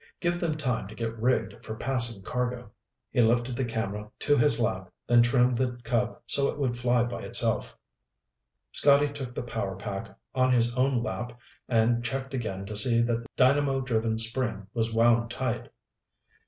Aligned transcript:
Give 0.19 0.39
them 0.39 0.57
time 0.57 0.87
to 0.87 0.95
get 0.95 1.15
rigged 1.19 1.63
for 1.63 1.75
passing 1.75 2.23
cargo." 2.23 2.71
He 3.11 3.21
lifted 3.21 3.55
the 3.55 3.63
camera 3.65 4.09
to 4.21 4.35
his 4.35 4.59
lap, 4.59 4.91
then 5.05 5.21
trimmed 5.21 5.57
the 5.57 5.79
Cub 5.83 6.19
so 6.25 6.47
it 6.49 6.57
would 6.57 6.79
fly 6.79 7.03
by 7.03 7.21
itself. 7.21 7.77
Scotty 8.71 9.09
took 9.13 9.35
the 9.35 9.43
power 9.43 9.75
pack 9.75 10.09
on 10.33 10.53
his 10.53 10.73
own 10.75 11.03
lap 11.03 11.39
and 11.69 12.03
checked 12.03 12.33
again 12.33 12.65
to 12.65 12.75
see 12.75 13.01
that 13.03 13.21
the 13.21 13.27
dynamo 13.35 13.79
driven 13.79 14.17
spring 14.17 14.65
was 14.73 14.91
wound 14.91 15.29
tight. 15.29 15.69